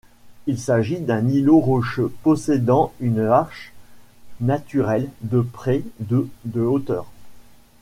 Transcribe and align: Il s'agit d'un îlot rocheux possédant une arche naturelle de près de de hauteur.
Il 0.47 0.57
s'agit 0.57 0.99
d'un 0.99 1.27
îlot 1.29 1.59
rocheux 1.59 2.11
possédant 2.23 2.91
une 3.01 3.19
arche 3.19 3.71
naturelle 4.39 5.11
de 5.21 5.41
près 5.41 5.83
de 5.99 6.27
de 6.45 6.61
hauteur. 6.61 7.05